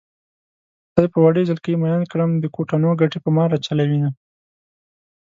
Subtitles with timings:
[0.89, 4.09] خدای په وړې جلکۍ مئين کړم د کوټنو ګټې په ما راچلوينه